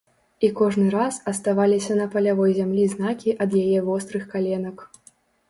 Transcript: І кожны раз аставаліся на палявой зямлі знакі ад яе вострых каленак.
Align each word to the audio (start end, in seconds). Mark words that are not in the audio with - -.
І 0.45 0.47
кожны 0.59 0.85
раз 0.95 1.19
аставаліся 1.31 1.97
на 1.99 2.07
палявой 2.15 2.51
зямлі 2.61 2.89
знакі 2.95 3.37
ад 3.47 3.55
яе 3.61 3.79
вострых 3.91 4.27
каленак. 4.35 4.77